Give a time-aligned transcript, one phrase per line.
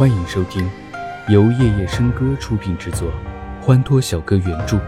[0.00, 0.66] 欢迎收听
[1.28, 3.12] 由夜夜笙歌出品制作，
[3.60, 4.80] 欢脱小哥原著，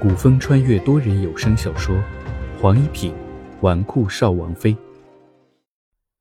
[0.00, 1.94] 古风穿越多人有声小说
[2.60, 3.14] 《黄一品
[3.60, 4.74] 纨绔少王妃》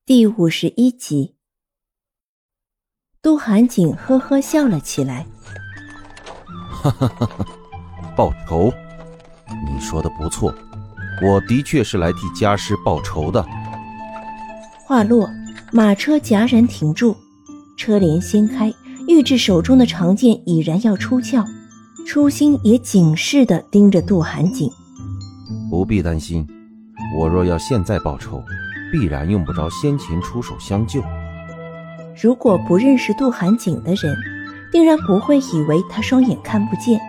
[0.05, 1.33] 第五十一集。
[3.19, 5.25] 杜寒景呵呵笑了起来，
[6.69, 7.45] 哈哈哈哈！
[8.15, 8.71] 报仇？
[9.65, 10.53] 你说的不错，
[11.23, 13.43] 我的确是来替家师报仇的。
[14.85, 15.27] 话落，
[15.71, 17.17] 马车戛然停住，
[17.79, 18.73] 车帘掀开，
[19.07, 21.45] 玉质手中的长剑已然要出鞘，
[22.05, 24.69] 初心也警示的盯着杜寒景。
[25.71, 26.45] 不必担心，
[27.17, 28.43] 我若要现在报仇，
[28.91, 31.01] 必然用不着先前出手相救。
[32.21, 34.13] 如果不认识杜寒景的人，
[34.73, 36.99] 定然不会以为他双眼看不见，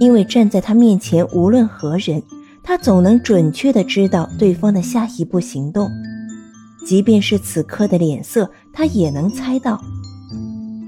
[0.00, 2.20] 因为站在他面前，无论何人，
[2.64, 5.88] 他总能准确的知道对方的下一步行动。
[6.84, 9.80] 即便是此刻的脸色，他也能猜到，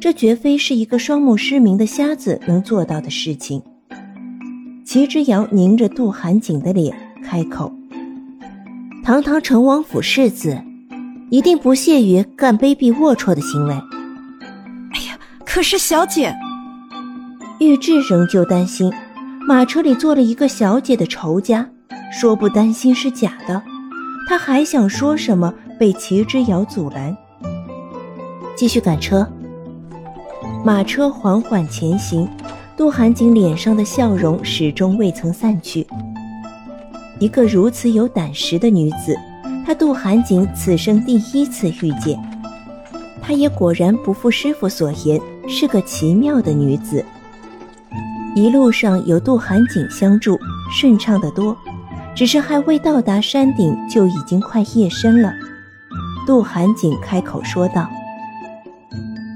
[0.00, 3.62] 这绝非是一个双目失明的瞎子能做到的事情。
[4.84, 7.72] 齐之遥凝着杜寒景的脸，开口
[9.02, 10.60] ：“堂堂成王府世子，
[11.30, 13.72] 一定不屑于干卑鄙龌龊的行为。”
[14.92, 16.34] 哎呀，可是小姐，
[17.60, 18.92] 玉质仍旧担心，
[19.48, 21.68] 马车里坐了一个小姐的仇家，
[22.12, 23.62] 说不担心是假的。
[24.28, 25.54] 他还想说什么。
[25.78, 27.16] 被齐之遥阻拦，
[28.56, 29.26] 继续赶车。
[30.64, 32.28] 马车缓缓前行，
[32.76, 35.86] 杜寒景脸上的笑容始终未曾散去。
[37.18, 39.16] 一个如此有胆识的女子，
[39.64, 42.18] 他杜寒景此生第一次遇见。
[43.22, 47.04] 她也果然不负师傅所言，是个奇妙的女子。
[48.34, 50.38] 一路上有杜寒景相助，
[50.70, 51.56] 顺畅得多。
[52.14, 55.32] 只是还未到达山顶，就已经快夜深了。
[56.26, 57.86] 杜寒景开口说道：“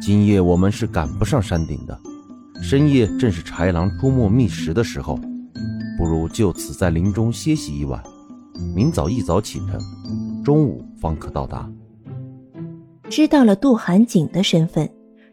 [0.01, 2.01] 今夜我们是赶不上山顶的，
[2.63, 5.21] 深夜正是豺狼出没觅食的时候，
[5.99, 8.03] 不如就此在林中歇息一晚，
[8.75, 9.79] 明早一早启程，
[10.43, 11.71] 中午方可到达。”
[13.11, 14.91] 知道了杜寒景的身份，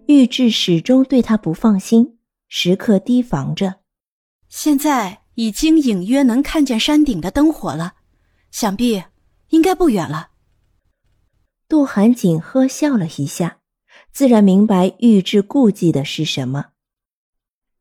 [0.08, 2.18] 玉质始终对他不放心，
[2.50, 3.76] 时刻提防着。
[4.50, 7.94] 现在已经隐约能看见山顶的灯火了，
[8.52, 9.02] 想必
[9.52, 10.32] 应该不远了。
[11.68, 13.60] 杜寒景呵笑了一下，
[14.12, 16.74] 自然明白玉质顾忌的是什么。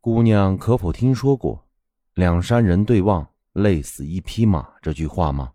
[0.00, 1.66] 姑娘可否听说过
[2.14, 5.52] “两山人对望，累死一匹马”这句话吗？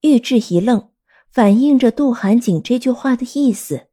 [0.00, 0.90] 玉质一愣，
[1.30, 3.88] 反映着杜寒景这句话的意思。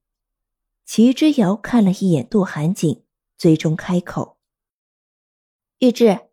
[0.85, 3.03] 齐之遥看了一眼杜寒景，
[3.37, 4.37] 最终开口
[5.79, 6.29] ：“玉质，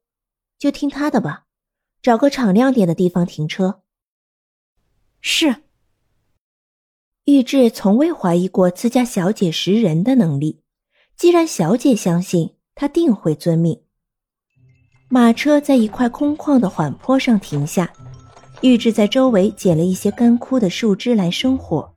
[0.56, 1.46] 就听他的吧，
[2.00, 3.82] 找个敞亮点的地方停车。”
[5.20, 5.63] 是。
[7.26, 10.60] 玉质从未怀疑过自家小姐识人的能力，
[11.16, 13.80] 既然小姐相信，她定会遵命。
[15.08, 17.90] 马车在一块空旷的缓坡上停下，
[18.60, 21.90] 玉质在周围捡了一些干枯的树枝来生火。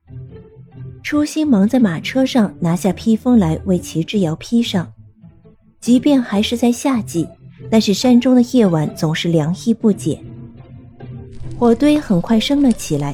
[1.03, 4.93] 初心忙在马车上拿下披风来为齐之遥披上，
[5.81, 7.27] 即便还是在夏季，
[7.69, 10.23] 但是山中的夜晚总是凉意不减。
[11.59, 13.13] 火堆很快升了起来。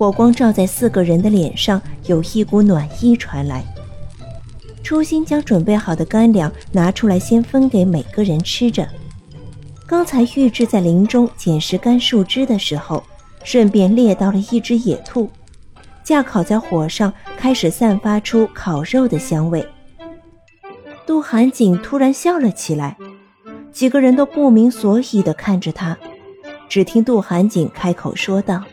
[0.00, 3.62] 火光照在四个人的脸上，有一股暖意传来。
[4.82, 8.88] 初心将准备好的干粮拿出来，先分给每个人吃着。
[9.86, 13.04] 刚才玉质在林中捡拾干树枝的时候，
[13.44, 15.28] 顺便猎到了一只野兔，
[16.02, 19.62] 架烤在火上，开始散发出烤肉的香味。
[21.04, 22.96] 杜寒景突然笑了起来，
[23.70, 25.94] 几个人都不明所以的看着他，
[26.70, 28.64] 只听杜寒景开口说道。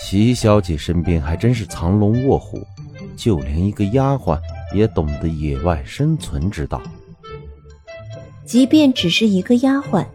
[0.00, 2.66] 齐小姐身边还真是藏龙卧虎，
[3.16, 4.40] 就连一个丫鬟
[4.74, 6.80] 也懂得野外生存之道。
[8.44, 10.06] 即便只是一个丫鬟，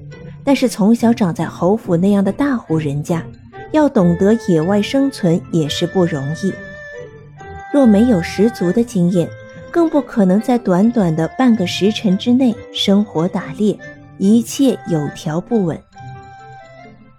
[0.44, 3.24] 但是从小长在侯府那样的大户人家，
[3.72, 6.52] 要懂得野外生存也是不容易。
[7.72, 9.30] 若没有十足的经验，
[9.70, 13.78] 更不可能在短短的半个时辰之内生火打猎，
[14.18, 15.80] 一切有条不紊。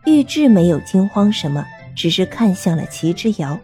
[0.07, 1.65] 玉质没有惊慌什么。
[1.95, 3.59] 只是看向了齐之遥，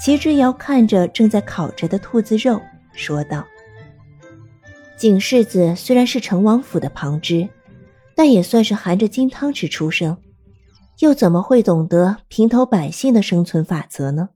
[0.00, 2.60] 齐之遥看着正在烤着的兔子肉，
[2.92, 3.46] 说道
[4.98, 7.48] ：“景世子虽然是成王府的旁支，
[8.16, 10.16] 但也算是含着金汤匙出生，
[11.00, 14.30] 又怎么会懂得平头百姓的生存法则呢？”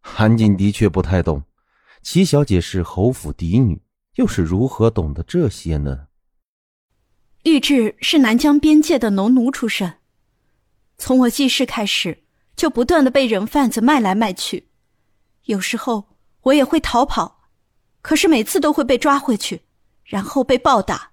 [0.00, 1.42] 韩景的确不太懂，
[2.02, 3.82] 齐小姐是侯府嫡女，
[4.16, 6.06] 又是如何懂得这些呢？
[7.44, 9.94] 玉质是南疆边界的农奴出身。
[11.00, 12.22] 从我记事开始，
[12.54, 14.68] 就不断的被人贩子卖来卖去，
[15.46, 16.10] 有时候
[16.42, 17.40] 我也会逃跑，
[18.02, 19.62] 可是每次都会被抓回去，
[20.04, 21.12] 然后被暴打。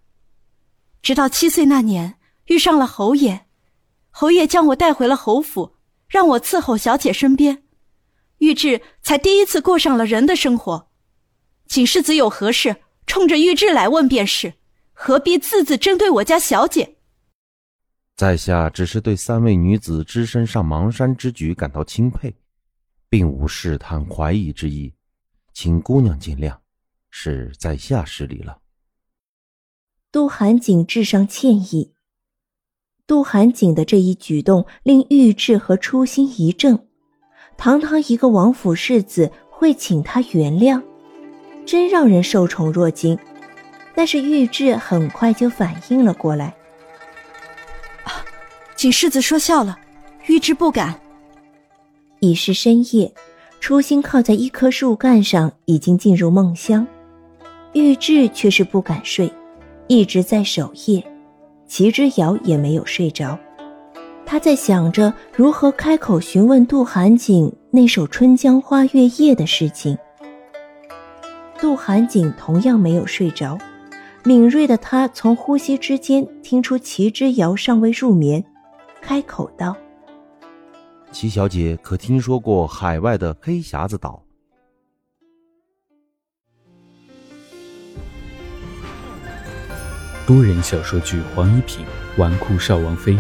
[1.02, 3.46] 直到七岁那年遇上了侯爷，
[4.12, 5.78] 侯爷将我带回了侯府，
[6.10, 7.64] 让我伺候小姐身边，
[8.40, 10.92] 玉质才第一次过上了人的生活。
[11.66, 12.76] 景世子有何事，
[13.06, 14.56] 冲着玉质来问便是，
[14.92, 16.97] 何必字字针对我家小姐？
[18.18, 22.34] 在下只是对三位女子只身上邙山之举感到钦佩，
[23.10, 24.92] 并无试探怀疑之意，
[25.54, 26.58] 请姑娘见谅，
[27.12, 28.58] 是在下失礼了。
[30.12, 31.94] 杜寒景致上歉意。
[33.06, 36.88] 杜寒景的这一举动令玉质和初心一怔，
[37.56, 40.82] 堂堂一个王府世子会请他原谅，
[41.68, 43.16] 真让人受宠若惊。
[43.94, 46.57] 但是玉质很快就反应了过来。
[48.78, 49.76] 景世子说笑了，
[50.28, 50.94] 玉质不敢。
[52.20, 53.12] 已是深夜，
[53.60, 56.86] 初心靠在一棵树干上，已经进入梦乡。
[57.74, 59.34] 玉质却是不敢睡，
[59.88, 61.04] 一直在守夜。
[61.66, 63.36] 齐之遥也没有睡着，
[64.28, 69.98] 他在想着如何开口询问杜寒景那首《春江花月夜》的事情。
[71.60, 73.58] 杜寒景同样没有睡着，
[74.24, 78.44] 敏锐的他从呼吸之间听出齐之遥尚未入眠。
[79.08, 79.74] 开口道
[81.14, 84.22] ：“齐小姐，可听说过海外的黑匣子岛？”
[90.28, 91.86] 多人小说剧《黄一品
[92.18, 93.14] 纨绔少王妃》，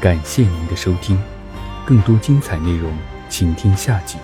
[0.00, 1.20] 感谢您的收听，
[1.84, 2.96] 更多精彩内容，
[3.28, 4.18] 请听下集。